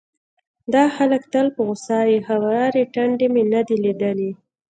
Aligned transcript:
دا 0.73 0.83
خلک 0.95 1.21
تل 1.33 1.47
په 1.55 1.61
غوسه 1.67 1.97
وي، 2.07 2.17
هوارې 2.29 2.83
ټنډې 2.93 3.27
مې 3.33 3.43
نه 3.53 3.61
دي 3.67 3.77
ليدلې، 3.83 4.31